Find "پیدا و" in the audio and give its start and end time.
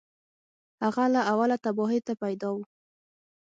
2.23-2.57